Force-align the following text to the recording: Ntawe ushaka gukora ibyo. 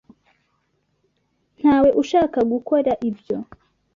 Ntawe 1.59 1.89
ushaka 2.01 2.39
gukora 2.51 2.91
ibyo. 3.09 3.37